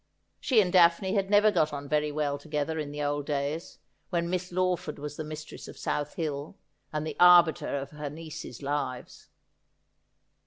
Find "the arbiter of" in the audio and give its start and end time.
7.05-7.91